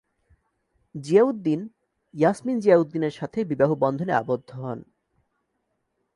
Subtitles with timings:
[0.95, 1.61] জিয়াউদ্দিন
[2.13, 4.79] "ইয়াসমিন জিয়াউদ্দিনে"র সাথে বিবাহ বন্ধনে আবদ্ধ হন।